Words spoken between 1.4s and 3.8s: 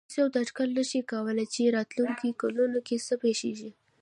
چې راتلونکو کلونو کې څه پېښېږي.